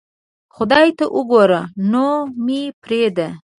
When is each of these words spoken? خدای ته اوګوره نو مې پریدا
خدای 0.55 0.89
ته 0.97 1.05
اوګوره 1.15 1.61
نو 1.91 2.07
مې 2.45 2.61
پریدا 2.81 3.27